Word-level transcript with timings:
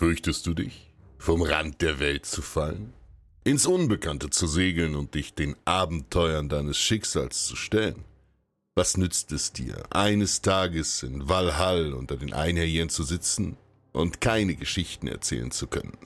Fürchtest 0.00 0.46
du 0.46 0.54
dich, 0.54 0.94
vom 1.18 1.42
Rand 1.42 1.82
der 1.82 1.98
Welt 1.98 2.24
zu 2.24 2.40
fallen, 2.40 2.92
ins 3.42 3.66
Unbekannte 3.66 4.30
zu 4.30 4.46
segeln 4.46 4.94
und 4.94 5.16
dich 5.16 5.34
den 5.34 5.56
Abenteuern 5.64 6.48
deines 6.48 6.78
Schicksals 6.78 7.46
zu 7.46 7.56
stellen? 7.56 8.04
Was 8.76 8.96
nützt 8.96 9.32
es 9.32 9.52
dir, 9.52 9.82
eines 9.90 10.40
Tages 10.40 11.02
in 11.02 11.28
Valhall 11.28 11.94
unter 11.94 12.16
den 12.16 12.32
Einherjähren 12.32 12.90
zu 12.90 13.02
sitzen 13.02 13.56
und 13.92 14.20
keine 14.20 14.54
Geschichten 14.54 15.08
erzählen 15.08 15.50
zu 15.50 15.66
können? 15.66 15.98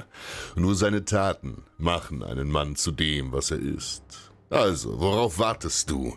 Nur 0.57 0.75
seine 0.75 1.05
Taten 1.05 1.63
machen 1.77 2.23
einen 2.23 2.51
Mann 2.51 2.77
zu 2.77 2.93
dem, 2.93 3.31
was 3.33 3.51
er 3.51 3.59
ist. 3.59 4.33
Also, 4.49 5.01
worauf 5.01 5.39
wartest 5.39 5.91
du? 5.91 6.17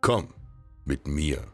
Komm 0.00 0.28
mit 0.84 1.08
mir. 1.08 1.44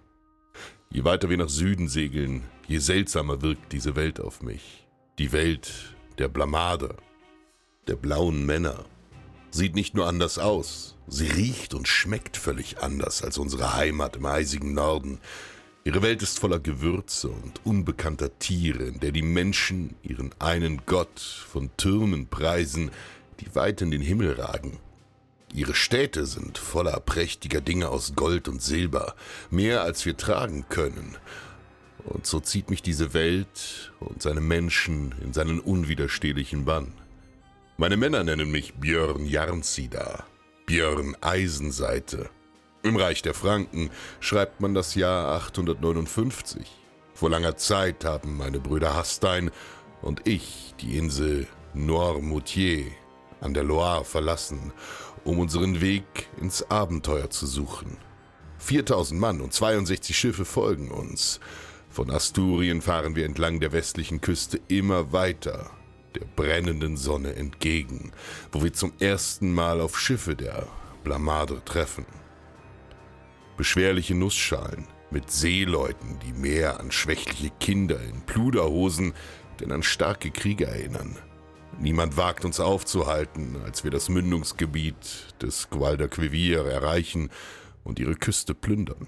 Je 0.90 1.04
weiter 1.04 1.30
wir 1.30 1.38
nach 1.38 1.48
Süden 1.48 1.88
segeln, 1.88 2.42
je 2.68 2.77
seltsamer 2.77 3.40
wirkt 3.40 3.72
diese 3.72 3.96
Welt 3.96 4.20
auf 4.20 4.42
mich. 4.42 4.86
Die 5.19 5.33
Welt 5.33 5.97
der 6.19 6.28
Blamade, 6.28 6.95
der 7.89 7.97
blauen 7.97 8.45
Männer. 8.45 8.84
Sieht 9.50 9.75
nicht 9.75 9.95
nur 9.95 10.07
anders 10.07 10.39
aus, 10.39 10.95
sie 11.07 11.27
riecht 11.27 11.73
und 11.73 11.89
schmeckt 11.89 12.36
völlig 12.36 12.83
anders 12.83 13.23
als 13.23 13.39
unsere 13.39 13.74
Heimat 13.77 14.17
im 14.17 14.27
eisigen 14.27 14.74
Norden. 14.74 15.18
Ihre 15.85 16.02
Welt 16.02 16.23
ist 16.23 16.39
voller 16.39 16.58
Gewürze 16.58 17.30
und 17.30 17.64
unbekannter 17.64 18.39
Tiere, 18.39 18.85
in 18.85 19.01
der 19.01 19.11
die 19.11 19.23
Menschen 19.23 19.96
ihren 20.02 20.35
einen 20.39 20.83
Gott 20.85 21.19
von 21.19 21.70
Türmen 21.79 22.27
preisen, 22.27 22.90
die 23.40 23.55
weit 23.55 23.80
in 23.80 23.90
den 23.90 24.02
Himmel 24.02 24.33
ragen. 24.33 24.79
Ihre 25.55 25.74
Städte 25.74 26.27
sind 26.27 26.58
voller 26.58 27.01
prächtiger 27.01 27.63
Dinge 27.63 27.89
aus 27.89 28.17
Gold 28.17 28.48
und 28.48 28.61
Silber, 28.61 29.14
mehr 29.48 29.80
als 29.80 30.05
wir 30.05 30.19
tragen 30.19 30.67
können. 30.69 31.17
Und 32.06 32.27
so 32.27 32.40
zieht 32.40 32.70
mich 32.70 32.83
diese 32.83 33.14
Welt 33.14 33.92
und 34.00 34.22
seine 34.22 34.40
Menschen 34.40 35.14
in 35.22 35.33
seinen 35.33 35.58
unwiderstehlichen 35.61 36.64
Bann. 36.64 36.92
Meine 37.77 37.96
Männer 37.96 38.24
nennen 38.24 38.50
mich 38.50 38.74
Björn 38.74 39.27
Jarnsider, 39.27 40.24
Björn 40.66 41.16
Eisenseite. 41.20 42.30
Im 42.83 42.96
Reich 42.96 43.22
der 43.22 43.34
Franken 43.34 43.90
schreibt 44.20 44.61
man 44.61 44.72
das 44.72 44.95
Jahr 44.95 45.34
859. 45.34 46.66
Vor 47.14 47.30
langer 47.30 47.56
Zeit 47.56 48.05
haben 48.05 48.36
meine 48.36 48.61
Brüder 48.61 48.95
Hastein 48.95 49.50
und 50.00 50.27
ich 50.27 50.74
die 50.80 50.96
Insel 50.96 51.48
Noirmoutier 51.74 52.86
an 53.40 53.52
der 53.52 53.64
Loire 53.64 54.05
verlassen, 54.05 54.72
um 55.24 55.39
unseren 55.39 55.80
Weg 55.80 56.28
ins 56.40 56.70
Abenteuer 56.70 57.30
zu 57.30 57.46
suchen. 57.46 57.96
4000 58.58 59.20
Mann 59.20 59.40
und 59.40 59.52
62 59.52 60.16
Schiffe 60.16 60.45
folgen 60.45 60.90
uns. 60.90 61.40
Von 61.96 62.11
Asturien 62.11 62.83
fahren 62.83 63.17
wir 63.17 63.24
entlang 63.24 63.58
der 63.58 63.73
westlichen 63.73 64.20
Küste 64.20 64.61
immer 64.68 65.14
weiter, 65.14 65.70
der 66.14 66.27
brennenden 66.36 66.98
Sonne 66.98 67.34
entgegen, 67.36 68.12
wo 68.52 68.62
wir 68.62 68.74
zum 68.74 68.92
ersten 68.98 69.55
Mal 69.55 69.80
auf 69.80 69.98
Schiffe 69.98 70.36
der 70.36 70.68
Blamade 71.05 71.62
treffen. 71.64 72.05
Beschwerliche 73.57 74.14
Nussschalen 74.14 74.86
mit 75.11 75.30
Seeleuten, 75.30 76.18
die 76.18 76.34
mehr 76.34 76.80
an 76.80 76.92
schwächliche 76.92 77.48
Kinder 77.61 77.98
in 78.02 78.20
Pluderhosen 78.27 79.14
denn 79.61 79.73
an 79.73 79.83
starke 79.83 80.30
Krieger 80.30 80.68
erinnern. 80.68 81.17
Niemand 81.78 82.18
wagt 82.18 82.45
uns 82.45 82.61
aufzuhalten, 82.61 83.57
als 83.64 83.84
wir 83.84 83.90
das 83.90 84.11
Mündungsgebiet 84.11 85.34
des 85.40 85.70
Guadalquivir 85.70 86.67
erreichen 86.67 87.30
und 87.84 87.98
ihre 87.98 88.17
Küste 88.17 88.55
plündern. 88.55 89.07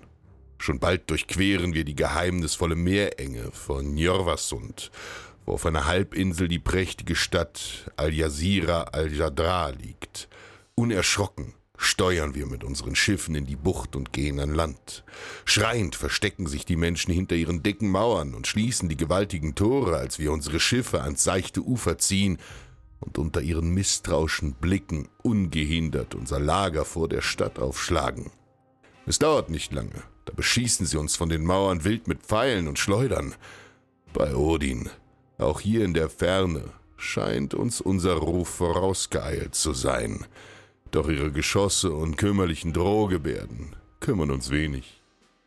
Schon 0.58 0.80
bald 0.80 1.08
durchqueren 1.08 1.72
wir 1.72 1.84
die 1.84 1.94
geheimnisvolle 1.94 2.76
Meerenge 2.76 3.50
von 3.52 3.94
Njörvasund, 3.94 4.90
wo 5.46 5.52
auf 5.52 5.64
einer 5.64 5.86
Halbinsel 5.86 6.48
die 6.48 6.58
prächtige 6.58 7.14
Stadt 7.14 7.90
Al-Yazira 7.96 8.82
al-Jadra 8.92 9.70
liegt. 9.70 10.28
Unerschrocken 10.74 11.54
steuern 11.78 12.34
wir 12.34 12.46
mit 12.46 12.64
unseren 12.64 12.96
Schiffen 12.96 13.36
in 13.36 13.46
die 13.46 13.56
Bucht 13.56 13.94
und 13.94 14.12
gehen 14.12 14.40
an 14.40 14.52
Land. 14.52 15.04
Schreiend 15.44 15.94
verstecken 15.94 16.48
sich 16.48 16.64
die 16.64 16.76
Menschen 16.76 17.14
hinter 17.14 17.36
ihren 17.36 17.62
dicken 17.62 17.88
Mauern 17.88 18.34
und 18.34 18.48
schließen 18.48 18.88
die 18.88 18.96
gewaltigen 18.96 19.54
Tore, 19.54 19.96
als 19.96 20.18
wir 20.18 20.32
unsere 20.32 20.58
Schiffe 20.58 21.02
ans 21.02 21.22
seichte 21.22 21.62
Ufer 21.62 21.98
ziehen 21.98 22.38
und 22.98 23.16
unter 23.16 23.40
ihren 23.40 23.70
misstrauischen 23.70 24.54
Blicken 24.54 25.08
ungehindert 25.22 26.16
unser 26.16 26.40
Lager 26.40 26.84
vor 26.84 27.08
der 27.08 27.22
Stadt 27.22 27.60
aufschlagen. 27.60 28.32
Es 29.06 29.20
dauert 29.20 29.48
nicht 29.48 29.72
lange, 29.72 30.02
da 30.28 30.34
beschießen 30.34 30.84
sie 30.84 30.98
uns 30.98 31.16
von 31.16 31.30
den 31.30 31.42
Mauern 31.42 31.84
wild 31.84 32.06
mit 32.06 32.20
Pfeilen 32.20 32.68
und 32.68 32.78
Schleudern. 32.78 33.34
Bei 34.12 34.34
Odin, 34.34 34.90
auch 35.38 35.58
hier 35.58 35.86
in 35.86 35.94
der 35.94 36.10
Ferne, 36.10 36.64
scheint 36.98 37.54
uns 37.54 37.80
unser 37.80 38.12
Ruf 38.12 38.50
vorausgeeilt 38.50 39.54
zu 39.54 39.72
sein. 39.72 40.26
Doch 40.90 41.08
ihre 41.08 41.32
Geschosse 41.32 41.92
und 41.92 42.18
kümmerlichen 42.18 42.74
Drohgebärden 42.74 43.74
kümmern 44.00 44.30
uns 44.30 44.50
wenig. 44.50 45.00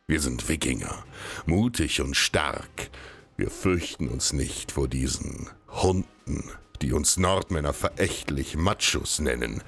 Wir 0.08 0.18
sind 0.18 0.48
Wikinger, 0.48 1.04
mutig 1.46 2.00
und 2.00 2.16
stark. 2.16 2.90
Wir 3.36 3.50
fürchten 3.50 4.08
uns 4.08 4.32
nicht 4.32 4.72
vor 4.72 4.88
diesen 4.88 5.48
Hunden, 5.68 6.50
die 6.80 6.92
uns 6.92 7.18
Nordmänner 7.18 7.72
verächtlich 7.72 8.56
Machos 8.56 9.20
nennen. 9.20 9.62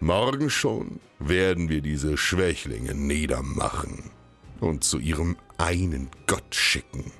Morgen 0.00 0.50
schon 0.50 0.98
werden 1.20 1.68
wir 1.68 1.82
diese 1.82 2.16
Schwächlinge 2.16 2.96
niedermachen 2.96 4.10
und 4.60 4.84
zu 4.84 4.98
ihrem 4.98 5.36
einen 5.58 6.10
Gott 6.26 6.54
schicken. 6.54 7.12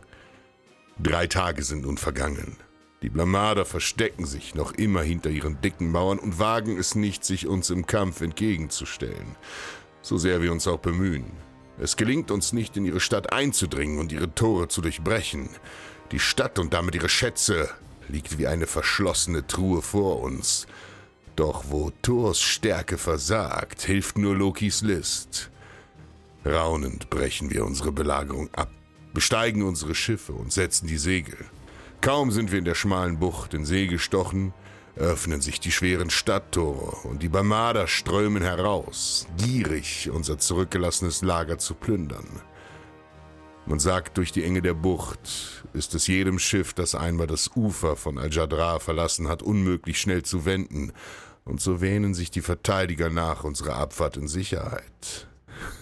Drei 1.03 1.27
Tage 1.27 1.63
sind 1.63 1.83
nun 1.83 1.97
vergangen. 1.97 2.57
Die 3.03 3.09
Blamader 3.09 3.65
verstecken 3.65 4.27
sich 4.27 4.55
noch 4.55 4.73
immer 4.73 5.03
hinter 5.03 5.31
ihren 5.31 5.61
dicken 5.63 5.91
Mauern 5.91 6.19
und 6.19 6.39
wagen 6.39 6.79
es 6.79 6.95
nicht, 6.95 7.25
sich 7.25 7.47
uns 7.47 7.71
im 7.71 7.87
Kampf 7.87 8.21
entgegenzustellen. 8.21 9.37
So 10.03 10.19
sehr 10.19 10.43
wir 10.43 10.53
uns 10.53 10.69
auch 10.69 10.79
bemühen. 10.79 11.33
Es 11.79 11.97
gelingt 11.97 12.31
uns 12.31 12.53
nicht, 12.53 12.77
in 12.77 12.85
ihre 12.85 13.01
Stadt 13.01 13.33
einzudringen 13.33 13.99
und 13.99 14.13
ihre 14.13 14.35
Tore 14.35 14.69
zu 14.69 14.83
durchbrechen. 14.83 15.49
Die 16.13 16.19
Stadt 16.19 16.59
und 16.59 16.75
damit 16.75 16.95
ihre 16.95 17.09
Schätze 17.09 17.71
liegt 18.09 18.39
wie 18.39 18.47
eine 18.47 18.67
verschlossene 18.67 19.47
Truhe 19.47 19.81
vor 19.81 20.21
uns. 20.21 20.67
Doch 21.37 21.65
wo 21.69 21.91
Thors 22.03 22.41
Stärke 22.43 22.99
versagt, 22.99 23.81
hilft 23.81 24.19
nur 24.19 24.37
Lokis 24.37 24.83
List. 24.83 25.51
Raunend 26.45 27.11
brechen 27.11 27.51
wir 27.51 27.65
unsere 27.65 27.93
Belagerung 27.93 28.49
ab 28.55 28.71
besteigen 29.13 29.63
unsere 29.63 29.95
Schiffe 29.95 30.33
und 30.33 30.53
setzen 30.53 30.87
die 30.87 30.99
Segel. 30.99 31.37
Kaum 32.01 32.31
sind 32.31 32.51
wir 32.51 32.59
in 32.59 32.65
der 32.65 32.75
schmalen 32.75 33.19
Bucht 33.19 33.55
in 33.55 33.65
See 33.65 33.87
gestochen, 33.87 34.55
öffnen 34.97 35.41
sich 35.41 35.61
die 35.61 35.73
schweren 35.73 36.11
Stadttore 36.11 37.09
und 37.09 37.23
die 37.23 37.29
Barmader 37.29 37.87
strömen 37.87 38.43
heraus, 38.43 39.27
gierig 39.37 40.11
unser 40.13 40.39
zurückgelassenes 40.39 41.23
Lager 41.23 41.59
zu 41.59 41.75
plündern. 41.75 42.27
Man 43.67 43.79
sagt, 43.79 44.17
durch 44.19 44.33
die 44.33 44.43
Enge 44.43 44.63
der 44.63 44.75
Bucht 44.75 45.65
ist 45.75 45.95
es 45.95 46.07
jedem 46.07 46.39
Schiff, 46.39 46.73
das 46.73 46.95
einmal 46.95 47.27
das 47.27 47.51
Ufer 47.55 47.95
von 47.95 48.19
Al-Jadra 48.19 48.79
verlassen 48.79 49.29
hat, 49.29 49.43
unmöglich 49.43 50.01
schnell 50.01 50.23
zu 50.23 50.45
wenden, 50.45 50.93
und 51.45 51.61
so 51.61 51.81
wähnen 51.81 52.15
sich 52.15 52.31
die 52.31 52.43
Verteidiger 52.43 53.11
nach 53.11 53.45
unserer 53.45 53.77
Abfahrt 53.77 54.17
in 54.17 54.29
Sicherheit. 54.29 55.30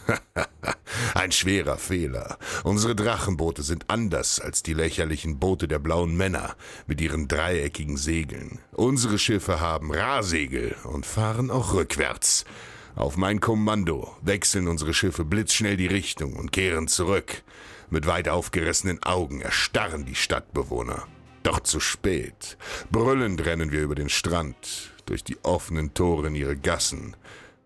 Ein 1.15 1.33
schwerer 1.33 1.79
Fehler. 1.79 2.39
Unsere 2.65 2.95
Drachenboote 2.95 3.63
sind 3.63 3.89
anders 3.89 4.41
als 4.41 4.63
die 4.63 4.75
lächerlichen 4.75 5.39
Boote 5.39 5.69
der 5.69 5.79
blauen 5.79 6.17
Männer 6.17 6.57
mit 6.87 7.01
ihren 7.01 7.29
dreieckigen 7.29 7.97
Segeln. 7.97 8.59
Unsere 8.73 9.19
Schiffe 9.19 9.61
haben 9.61 9.93
Rahsegel 9.93 10.77
und 10.85 11.07
fahren 11.07 11.51
auch 11.51 11.75
rückwärts. 11.75 12.45
Auf 12.95 13.17
mein 13.17 13.41
Kommando 13.41 14.17
wechseln 14.23 14.67
unsere 14.67 14.93
Schiffe 14.93 15.25
blitzschnell 15.25 15.77
die 15.77 15.87
Richtung 15.87 16.35
und 16.35 16.53
kehren 16.53 16.89
zurück. 16.89 17.43
Mit 17.91 18.07
weit 18.07 18.29
aufgerissenen 18.29 19.03
Augen 19.03 19.41
erstarren 19.41 20.05
die 20.05 20.15
Stadtbewohner. 20.15 21.07
Doch 21.43 21.61
zu 21.61 21.81
spät. 21.81 22.59
Brüllend 22.91 23.45
rennen 23.47 23.71
wir 23.71 23.83
über 23.83 23.95
den 23.95 24.09
Strand, 24.09 24.93
durch 25.07 25.25
die 25.25 25.39
offenen 25.45 25.95
Tore 25.95 26.27
in 26.27 26.35
ihre 26.35 26.57
Gassen. 26.57 27.17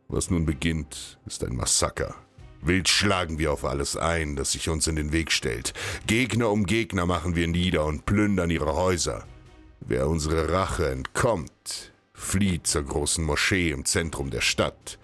Was 0.09 0.31
nun 0.31 0.45
beginnt, 0.45 1.19
ist 1.27 1.43
ein 1.43 1.57
Massaker. 1.57 2.15
Wild 2.63 2.89
schlagen 2.89 3.39
wir 3.39 3.53
auf 3.53 3.65
alles 3.65 3.97
ein, 3.97 4.37
das 4.37 4.53
sich 4.53 4.69
uns 4.69 4.87
in 4.87 4.97
den 4.97 5.13
Weg 5.13 5.33
stellt. 5.33 5.75
Gegner 6.07 6.49
um 6.51 6.65
Gegner 6.65 7.07
machen 7.07 7.35
wir 7.35 7.49
nieder 7.49 7.85
und 7.85 8.07
plündern 8.07 8.51
ihre 8.51 8.75
Häuser. 8.75 9.27
Wer 9.81 10.09
unsere 10.09 10.53
Rache 10.53 10.89
entkommt, 10.89 11.93
flieht 12.15 12.69
zur 12.69 12.85
großen 12.85 13.25
Moschee 13.25 13.71
im 13.73 13.85
Zentrum 13.85 14.31
der 14.31 14.41
Stadt. 14.41 14.99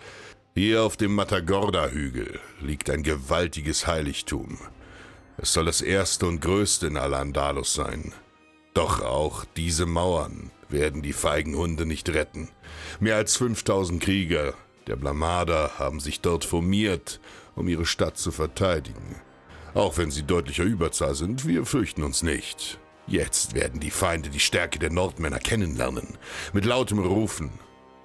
Hier 0.54 0.84
auf 0.84 0.96
dem 0.96 1.14
Matagorda-Hügel 1.14 2.40
liegt 2.60 2.90
ein 2.90 3.02
gewaltiges 3.02 3.86
Heiligtum. 3.88 4.58
Es 5.36 5.52
soll 5.52 5.66
das 5.66 5.82
erste 5.82 6.26
und 6.26 6.40
größte 6.40 6.86
in 6.86 6.96
Al-Andalus 6.96 7.74
sein. 7.74 8.12
Doch 8.72 9.02
auch 9.02 9.44
diese 9.56 9.86
Mauern 9.86 10.52
werden 10.68 11.02
die 11.02 11.12
feigen 11.12 11.56
Hunde 11.56 11.86
nicht 11.86 12.08
retten. 12.10 12.48
Mehr 13.00 13.16
als 13.16 13.36
5000 13.36 14.02
Krieger 14.02 14.54
der 14.86 14.96
Blamada 14.96 15.72
haben 15.78 16.00
sich 16.00 16.20
dort 16.20 16.44
formiert, 16.44 17.20
um 17.58 17.68
ihre 17.68 17.86
Stadt 17.86 18.16
zu 18.16 18.30
verteidigen. 18.30 19.16
Auch 19.74 19.98
wenn 19.98 20.10
sie 20.10 20.22
deutlicher 20.22 20.64
Überzahl 20.64 21.14
sind, 21.14 21.46
wir 21.46 21.64
fürchten 21.66 22.02
uns 22.02 22.22
nicht. 22.22 22.78
Jetzt 23.06 23.54
werden 23.54 23.80
die 23.80 23.90
Feinde 23.90 24.28
die 24.30 24.40
Stärke 24.40 24.78
der 24.78 24.90
Nordmänner 24.90 25.38
kennenlernen, 25.38 26.18
mit 26.52 26.64
lautem 26.64 26.98
Rufen. 26.98 27.50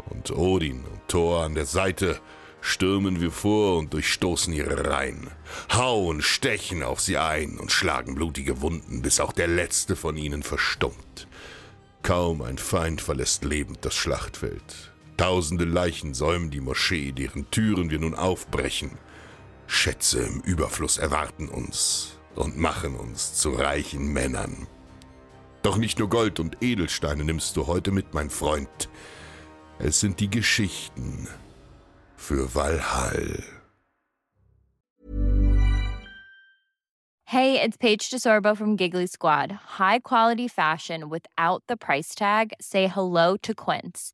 Und 0.10 0.32
Odin 0.32 0.84
und 0.86 1.08
Thor 1.08 1.44
an 1.44 1.56
der 1.56 1.66
Seite 1.66 2.20
stürmen 2.62 3.20
wir 3.20 3.32
vor 3.32 3.78
und 3.78 3.94
durchstoßen 3.94 4.54
ihre 4.54 4.90
Reihen, 4.90 5.30
hauen, 5.74 6.22
stechen 6.22 6.82
auf 6.82 7.02
sie 7.02 7.18
ein 7.18 7.58
und 7.58 7.72
schlagen 7.72 8.16
blutige 8.16 8.62
Wunden, 8.62 9.02
bis 9.02 9.20
auch 9.20 9.34
der 9.34 9.48
letzte 9.48 9.96
von 9.96 10.16
ihnen 10.16 10.44
verstummt. 10.44 11.28
Kaum 12.02 12.42
ein 12.42 12.58
Feind 12.58 13.02
verlässt 13.02 13.44
lebend 13.44 13.80
das 13.82 13.96
Schlachtfeld. 13.96 14.94
Tausende 15.18 15.66
Leichen 15.66 16.14
säumen 16.14 16.50
die 16.50 16.62
Moschee, 16.62 17.12
deren 17.12 17.50
Türen 17.52 17.90
wir 17.90 18.00
nun 18.00 18.16
aufbrechen. 18.16 18.98
Schätze 19.74 20.20
im 20.20 20.40
Überfluss 20.42 20.98
erwarten 20.98 21.50
uns 21.50 22.18
und 22.36 22.58
machen 22.58 22.96
uns 22.96 23.34
zu 23.34 23.52
reichen 23.52 24.14
Männern. 24.14 24.68
Doch 25.64 25.78
nicht 25.78 26.00
nur 26.00 26.10
Gold 26.10 26.40
und 26.40 26.58
Edelsteine 26.62 27.24
nimmst 27.24 27.58
du 27.58 27.68
heute 27.68 27.92
mit, 27.92 28.14
mein 28.14 28.30
Freund. 28.30 28.90
Es 29.80 30.00
sind 30.00 30.20
die 30.20 30.30
Geschichten 30.30 31.28
für 32.16 32.54
Valhall. 32.54 33.44
Hey, 37.26 37.60
it's 37.60 37.78
Paige 37.78 38.10
DeSorbo 38.12 38.56
from 38.56 38.78
Giggly 38.78 39.08
Squad. 39.08 39.52
High 39.80 40.04
quality 40.04 40.48
fashion 40.48 41.10
without 41.10 41.64
the 41.68 41.76
price 41.76 42.14
tag. 42.14 42.54
Say 42.62 42.88
hello 42.88 43.38
to 43.38 43.56
Quince. 43.56 44.14